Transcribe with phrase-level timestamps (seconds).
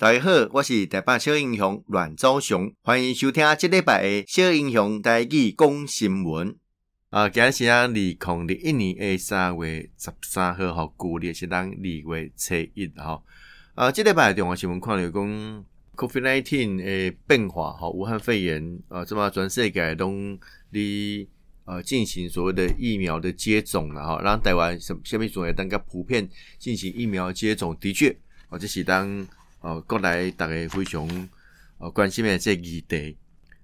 [0.00, 6.56] 大家好，我是台北小英雄阮昭雄，欢迎收听这礼拜的小英雄台语讲新闻。
[7.10, 11.74] 啊，今日是啊，二零二一年的三月十三号，吼，旧历是咱二
[12.16, 13.22] 月初一，吼。
[13.74, 15.64] 啊，这礼拜重要新闻看到讲
[15.96, 20.38] COVID-19 的变化，吼，武汉肺炎啊，这么全世界拢
[20.72, 21.28] 伫
[21.66, 26.26] 呃进行所谓的疫苗的接种了，哈，让台湾什什么种类，大家普遍
[26.58, 28.16] 进行疫苗接种，的确，
[28.48, 29.28] 啊，这是当。
[29.60, 31.28] 哦，国内大家非常
[31.78, 33.16] 呃关心的这议题。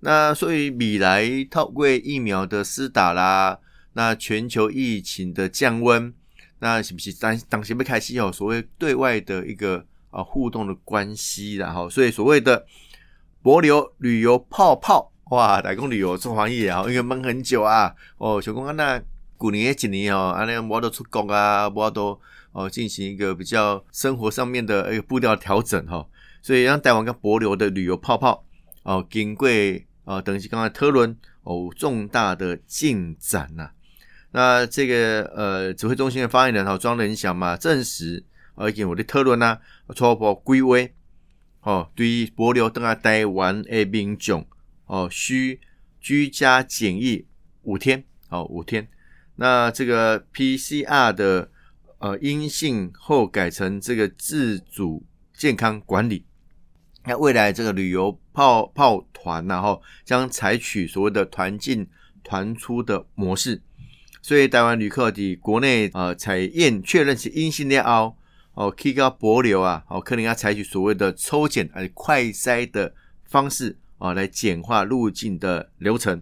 [0.00, 3.58] 那所以未来透过疫苗的施打啦，
[3.94, 6.12] 那全球疫情的降温，
[6.58, 11.72] 那是不是当当时要开始有所谓对外的一个啊互动的关系啦？
[11.72, 12.66] 哈，所以所谓的
[13.42, 17.94] 帛琉旅游泡泡，哇，来讲旅游做防疫啊，因为闷很久啊。
[18.18, 19.02] 哦，想讲啊，那
[19.36, 22.18] 过年几年哦，啊那无得出国啊，无得。
[22.58, 26.04] 哦，进行一个比较生活上面的一个步调调整哈，
[26.42, 28.44] 所以让台湾跟帛琉的旅游泡泡
[28.82, 29.48] 哦，经过
[30.02, 33.70] 啊，等于刚才特伦哦重大的进展呐。
[34.32, 38.24] 那这个呃指挥中心的发言人哈庄人祥嘛证实，
[38.56, 39.56] 而且我的特伦呐
[39.94, 40.92] 初步归位
[41.60, 44.44] 哦，对于帛琉登来台湾的民众
[44.86, 45.60] 哦需
[46.00, 47.24] 居家检疫
[47.62, 48.88] 五天哦五天，
[49.36, 51.48] 那这个 PCR 的。
[51.98, 55.04] 呃，阴性后改成这个自主
[55.34, 56.24] 健康管理。
[57.04, 61.88] 那未来这个旅游泡泡团，然后将采取所谓的团进
[62.22, 63.60] 团出的模式。
[64.22, 68.14] 所以台湾旅客的国内呃采验确认是阴性的哦，
[68.54, 76.20] 哦，可以到帛琉啊，哦，可能要采取所谓的抽检还是快筛的方式啊，来简化入境的流程。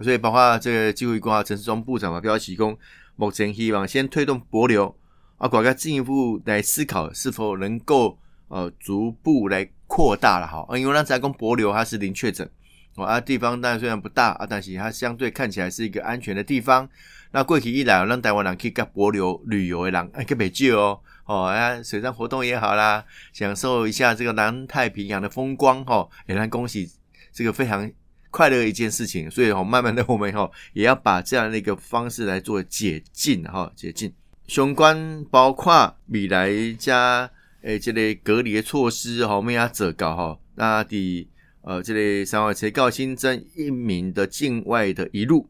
[0.00, 2.78] 所以包括这个机会挂陈时中部长嘛，表示说，
[3.16, 4.94] 目前希望先推动博流。
[5.38, 12.48] 啊，国家进一步来思考是否能够呃逐步来扩大了哈，因为咱在讲博流它是零确诊，
[12.96, 16.88] 哦啊地方当然虽然不大啊，但是它相对看起来是一个安全的地方。
[17.30, 26.90] 那过去一来，让台湾人去到帛琉旅游的人哎，特别少哦，哦啊水上活动也好啦，享受一下这个南太平洋的风光哈，也让恭喜
[27.32, 27.88] 这个非常
[28.30, 29.30] 快乐一件事情。
[29.30, 34.12] 所以哦，慢慢的我们哈也要把这样的一个方式来做解禁哈，解禁。
[34.48, 40.40] 相关包括未来加诶，这个隔离的措施哈，我们要做到哈。
[40.54, 41.28] 那第
[41.60, 45.46] 呃，这个三月才告新增一名的境外的移入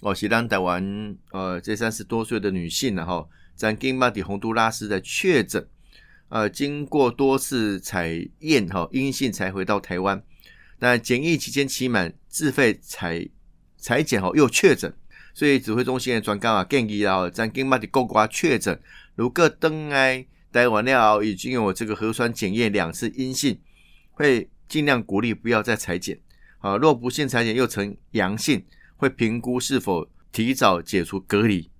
[0.00, 5.64] 哦，是让台湾呃这三十多岁的女性然后，在金马底洪都拉斯的确诊，
[6.28, 10.20] 呃，经过多次采验哈阴性才回到台湾，
[10.80, 13.28] 那检疫期间期满自费采
[13.76, 14.92] 采检后又确诊。
[15.32, 18.78] 所以指挥中心的专家啊建议啊，在金马的国外确诊，
[19.14, 23.58] 如果登来台湾了已经有这个核酸检验两次阴性，
[24.10, 26.18] 会尽量鼓励不要再采检。
[26.58, 28.64] 啊，若不幸采检又呈阳性，
[28.96, 31.70] 会评估是否提早解除隔离。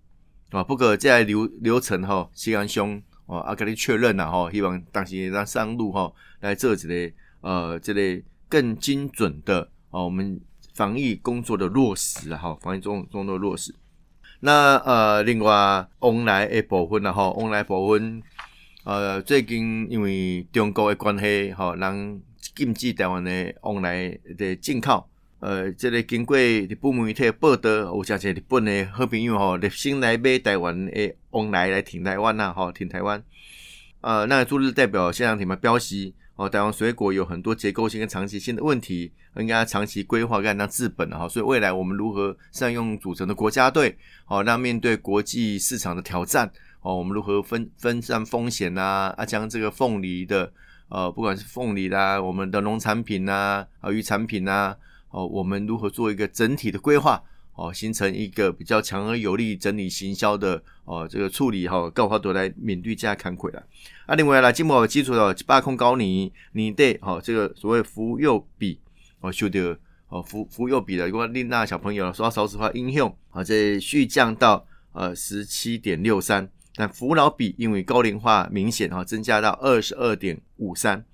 [0.50, 10.41] 啊，不过这流流程哈，希望兄哦阿给你确认了哈，希望当时让上路哈来做这类呃这类更精准的哦我们。
[10.75, 13.75] 防疫工作的落实，哈，防疫中中的落实。
[14.41, 18.22] 那呃，另外往来的部分啊，哈，往来部分，
[18.84, 22.22] 呃，最近因为中国的关系，哈，人
[22.54, 25.06] 禁止台湾的往来的进口。
[25.41, 33.22] 呃，这个经过日本媒体报道，有些些日本的好朋友哈，热心来买台湾的往来来停台湾呐，哈，停台湾。
[34.00, 36.12] 呃，那驻日代表现场挺嘛标示。
[36.41, 41.28] 哦，台湾水果有很多结构性跟长期性的问题，应该长期规划，该让治本哈。
[41.28, 43.95] 所以未来我们如何善用组成的国家队，
[44.27, 49.12] 哦，那面对国际市场的挑战，哦，我们如何分分散风险啊？
[49.19, 50.51] 啊，将这个凤梨的，
[50.89, 54.75] 呃，不管是凤梨啦，我们的农产品呐，啊，鱼产品呐，
[55.11, 57.22] 哦，我们如何做一个整体的规划？
[57.60, 63.62] 哦，形成一个比较强而有力整理行销的哦，这个处理哈，高花朵来面对加看亏了。
[64.06, 68.80] 啊，另外来经贸基础的八控高你你对哈，这个所谓福佑比
[69.21, 69.78] 哦，修的
[70.09, 81.04] 哦福福佑比的，如果丽娜小朋友说少子化影响啊，这续降到呃十七点六三，但扶老比因为高龄化明显哈，增加到二十二点五三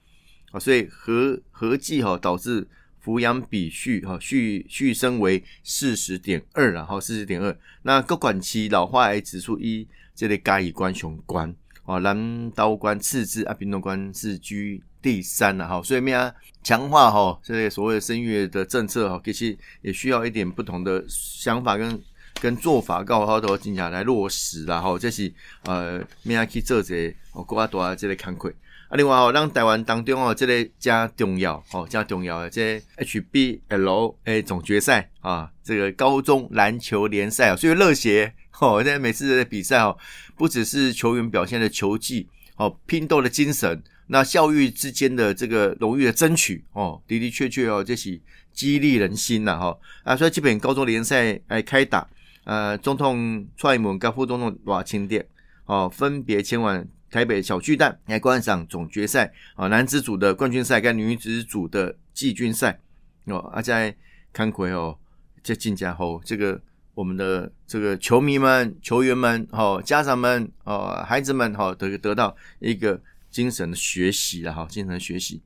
[0.53, 2.69] 啊，所以合合计哈导致。
[3.07, 7.57] 抚养比续哈续续升为四十点二，然后四十点二。
[7.83, 11.55] 那各管区老化癌指数一，这类嘉义关雄关
[11.85, 15.81] 哦，南刀关次之，啊，屏东关是居第三了哈。
[15.85, 22.03] 所以咩啊，强化哈这些所谓的生育的政策哈，其实也需要一点不同的想法跟
[22.41, 24.99] 跟做法，告好多进下来落实啦哈。
[24.99, 25.33] 这是
[25.63, 28.53] 呃咩啊去做这个哦，国家多啊这类慷慨。
[28.89, 39.97] 啊，另外哦，让台湾当中哦，这个加重要哦，加重要的这 HBL 诶总决赛啊，这个高中篮球联赛啊，所以热血哦，在每次的比赛哦，
[40.37, 48.21] 不只是球员表现的球技哦，拼斗的精神，那校誉之间的这个荣誉的争取哦，的的确确哦，这是
[48.53, 52.07] 激励人心呐哈啊，所以基本高中联赛来开打，
[52.45, 55.21] 呃，总统蔡英文跟副总统赖清德
[55.65, 56.87] 哦，分别前往。
[57.17, 62.79] 台北小巨蛋来观赏总决赛啊，男子组的冠军赛跟女子组的季军赛
[63.25, 63.97] 哦，啊在
[64.35, 64.99] 看魁哦，
[65.43, 66.61] 这进家后，这个
[66.93, 75.41] 我们的这个球迷们、球员们、哦家长们、哦孩子们哈，得得到一个精神的学习了哈，精神的学习。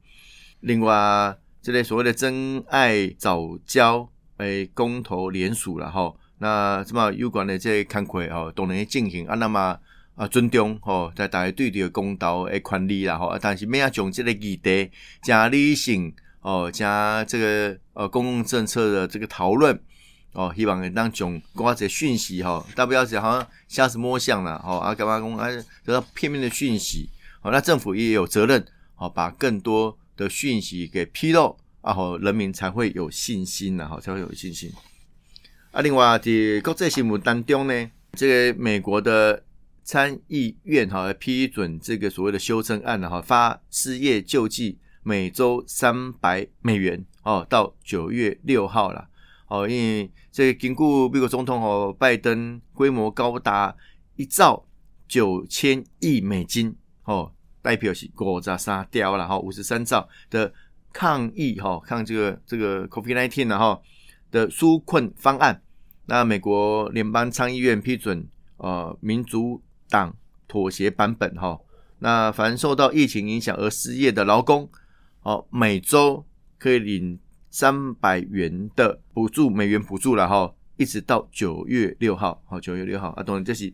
[0.62, 9.78] 另外，这类所谓的真爱早教诶公投联署了哈，那什么有关的这些看魁哦都能进行啊，那么。
[10.20, 14.90] 啊，尊重吼，在大家对这个公道诶权利啦吼，但是咩啊，从这个议题
[15.22, 19.81] 加理性哦，加这个呃公共政策的这个讨论
[20.34, 25.49] 哦，希望能当从瓜这讯息吼，大不要讲好像瞎子摸象了吼，啊干嘛讲啊
[25.87, 27.08] 得到片面的讯息，
[27.40, 28.62] 好，那政府也有责任
[28.96, 34.70] 好，把更多的讯息给披露啊，好，人民才会有信心了，好，才会有信心。
[35.70, 36.31] 啊，另外在
[36.62, 39.43] 国际新闻当中呢，这个美国的。
[39.90, 49.08] 参议院哈批准这个所谓的修正案了哈，发失业救济每周三百美元哦，到九月六号了
[49.48, 53.75] 哦，因为这个经过美国总统哦拜登规模高达
[54.14, 54.64] 一兆
[55.08, 56.72] 九千亿美金
[57.02, 60.54] 哦，代表是国家沙雕了哈，五十三兆的
[60.92, 63.81] 抗议哈抗这个这个 COVID-19 了哈
[64.31, 65.60] 的纾困方案，
[66.06, 68.25] 那美国联邦参议院批准
[68.58, 69.60] 呃民族。
[69.90, 70.16] 党
[70.48, 71.60] 妥协版本哈，
[71.98, 74.70] 那凡受到疫情影响而失业的劳工，
[75.22, 76.25] 哦，每周
[76.58, 77.19] 可以领
[77.50, 83.10] 三百元的补助，美元补助了哈，一直到九月六号，好，九月六号。
[83.10, 83.72] 啊，当然这是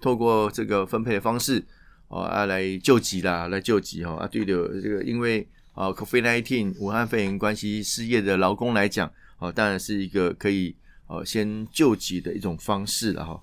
[0.00, 1.64] 透过这个分配的方式，
[2.08, 4.14] 哦啊来救急啦，来救急哈。
[4.14, 10.74] 啊，对的，这个因为啊，COVID-19 武汉肺炎关系失业的劳工来讲，哦，当然是一个可以
[11.06, 13.40] 哦先救急的一种方式了哈。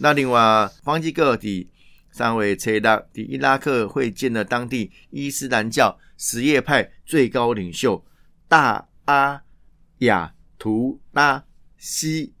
[0.00, 1.68] 那另外，方济各的
[2.12, 8.04] 三位切拉的伊拉克会见了当地伊斯兰教什叶派最高领袖
[8.46, 9.42] 大阿
[9.98, 11.44] 亚图拉
[11.76, 12.32] 西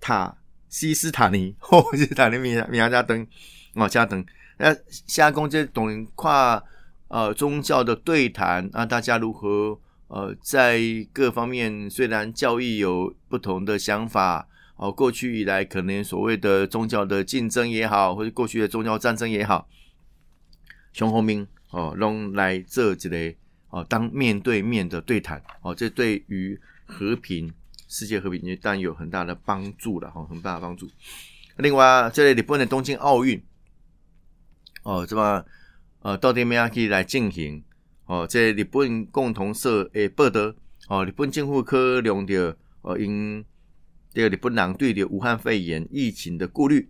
[0.00, 0.36] 塔
[0.68, 3.26] 西斯塔尼， 哦，是塔尼米米亚加登
[3.74, 4.24] 哦，加登。
[4.58, 6.62] 那下公这懂跨
[7.08, 10.80] 呃宗教的对谈啊，大家如何呃在
[11.12, 14.46] 各方面虽然教义有不同的想法。
[14.76, 19.68] 哦，过去以来可能所谓的宗教的竞争也好，或者过去的宗教战争也好，
[20.92, 23.36] 熊红明哦，拢来这之类
[23.68, 27.52] 哦，当面对面的对谈哦，这对于和平、
[27.86, 30.90] 世界和平当然有很大的帮助了哈，很大的帮助。
[31.58, 33.40] 另外，这里日本的东京奥运
[34.82, 35.44] 哦，这么
[36.00, 37.62] 呃，到底怎么样可以来进行
[38.06, 38.26] 哦？
[38.26, 40.52] 这日本共同社诶报道
[40.88, 43.44] 哦，日本政府可能的哦因。
[44.14, 46.86] 第二，日本人对着武汉肺炎疫情的顾虑，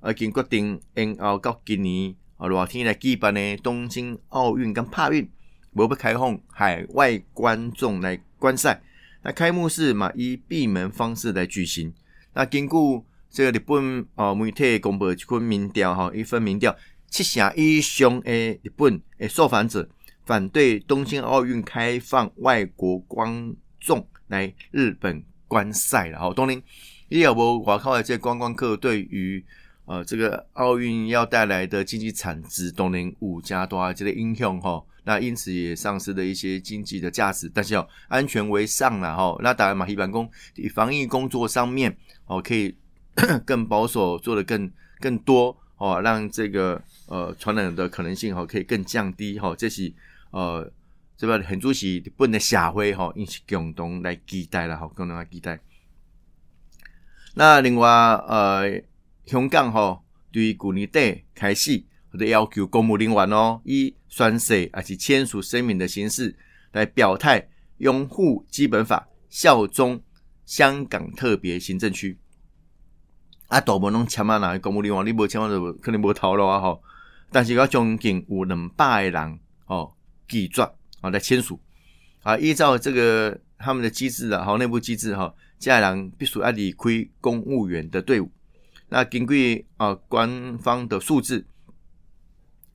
[0.00, 5.26] 而经决定延后到今年啊热天来举办呢东京奥运跟帕运，
[5.72, 8.82] 无不开放海外观众来观赛。
[9.22, 11.94] 那开幕式嘛，以闭门方式来举行。
[12.34, 16.76] 那经过这个日本啊媒体公布一份民调哈，一份民调，
[17.08, 19.88] 七成以上的日本诶受访者
[20.26, 25.24] 反对东京奥运开放外国观众来日本。
[25.48, 26.62] 观赛了哈，当然，
[27.08, 29.42] 也有无我靠的这观光客对于
[29.86, 34.84] 呃这个奥运要带来的经济产值，当然五加多啊这个英雄哈。
[35.04, 37.50] 那因此也丧失了一些经济的价值。
[37.52, 39.34] 但是哦，安全为上了哈。
[39.42, 40.30] 那当然嘛，一般工
[40.74, 42.76] 防疫工作上面哦，可以
[43.46, 49.54] 更保守，做得更更多哦，让这个呃传染的可能性哈可以更降低哈。
[49.56, 49.90] 这是
[50.30, 50.70] 呃。
[51.18, 55.58] 这边很主席日本的社会哈，引起共同来期待了吼，共同来期待。
[57.34, 58.80] 那另外呃，
[59.26, 61.82] 香港吼，对于去年底开始，
[62.12, 66.36] 或者要求公务人员哦，以宣誓还是签署声明的形式
[66.70, 67.48] 来表态
[67.78, 70.00] 拥护基本法，效忠
[70.46, 72.16] 香港特别行政区。
[73.48, 76.80] 啊，大部分拢签啊，哪公务人员你无签啊，就肯定无头路啊吼。
[77.32, 79.92] 但是我将近有两百个人哦，
[80.28, 80.77] 拒绝。
[81.00, 81.60] 啊，来签署
[82.22, 82.36] 啊！
[82.36, 88.30] 依照这个他们的机制啊，好内部机制哈，接下来必须要离开公务员的队伍。
[88.88, 91.46] 那根据啊官方的数字，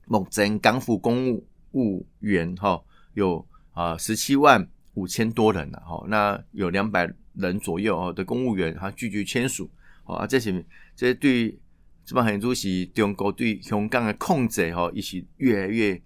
[0.06, 2.82] 目前港府公务务员哈，
[3.14, 9.68] 有啊十七万五千多人了哈，那有两百人左右哦的公务员哈拒绝签署，
[10.04, 10.64] 啊，这些
[10.94, 11.58] 这是对
[12.04, 16.00] 这帮很多是中国对香港的控制哈，一起越来越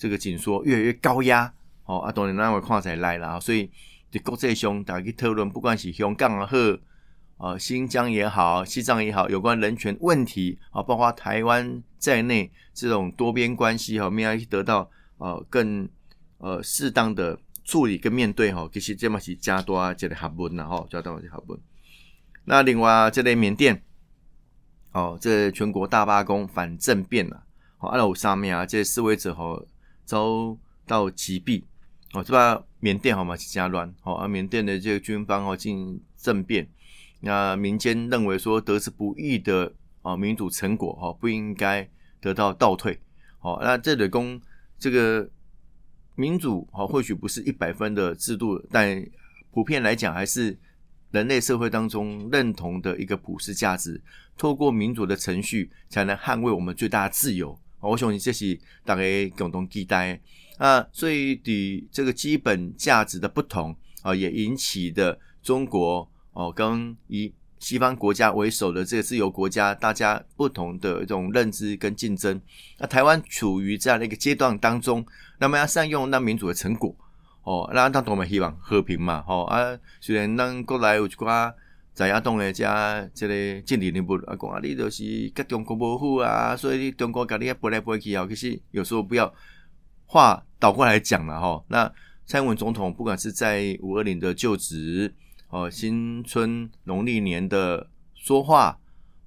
[0.00, 1.52] 这个紧缩，越来越高压，
[1.84, 3.70] 哦啊，当然那位看起来了，所以
[4.10, 15.86] 在国际上大家去讨论，不管是香港也好，啊新疆也好，西藏也好，有关人权问题啊，包括台湾在内这种多边关系哈，我们要得到呃更
[16.38, 21.60] 呃适当的处理跟面对哈，其实这嘛是加多这个学问呐哈，加多这个学问。
[22.46, 23.82] 那另外这类缅甸，
[24.92, 27.44] 哦，这全国大罢工反政变了，
[27.76, 29.62] 好，阿拉上面啊，这示威者哈
[30.10, 31.62] 遭到击毙，
[32.12, 36.68] 哦，这把缅甸好嘛是加乱，好，而缅甸的这个军方哦进政变，
[37.20, 41.88] 那民间认为说得之不易的啊民主成果哈不应该
[42.20, 42.98] 得到倒退，
[43.38, 44.40] 好，那这里公
[44.76, 45.30] 这个
[46.16, 49.06] 民主哦或许不是一百分的制度，但
[49.52, 50.58] 普遍来讲还是。
[51.12, 54.00] 人类社会当中认同的一个普世价值，
[54.36, 57.58] 透过民主的程序，才能捍卫我们最大自由。
[57.80, 59.02] 我想这是大家
[59.36, 60.20] 共同期待
[60.58, 60.86] 啊。
[60.92, 72.40] 所以，的这个基本价值的不同啊，也引起的中国哦，跟以西方国家为首的这个自由国家，大家不同的一种认知跟竞争。
[72.78, 75.04] 那台湾处于这样的一个阶段当中，
[75.38, 76.94] 那么要善用那民主的成果。
[77.42, 79.76] 哦，那当然嘛希望和平嘛，吼啊！
[79.98, 81.52] 虽然咱国内有一寡
[81.92, 82.64] 在亚东的遮
[83.12, 89.32] 即个政治人物啊，讲啊，你就是甲中国无好啊，所以你中国甲你啊飞来飞去啊，其实有时候不要
[90.06, 91.64] 话倒过来讲了吼。
[91.68, 91.92] 那
[92.24, 95.14] 蔡英文总统不管是在五二零的就职，
[95.50, 98.79] 哦，新春农历年的说话，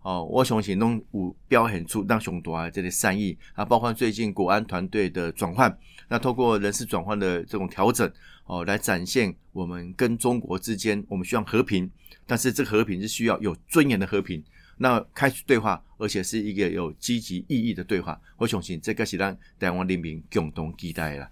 [0.03, 5.75] 哦，我相信拢有表现出当上大的这个善意啊，包括最近国安团队的转换。
[6.10, 8.12] 那透过人事转换的这种调整，
[8.45, 11.89] 哦，来展现我们跟中国之间，我们需要和平，
[12.27, 14.43] 但是这个和平是需要有尊严的和平。
[14.77, 18.19] 那开始对话，而且是一个有积极意义的对话。
[18.38, 21.29] 我相信这个是让台湾人民共同期待的。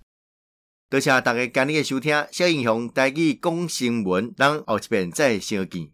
[0.90, 5.90] 多谢大家今日的收听，小英雄带去讲新闻，让后一遍再相见。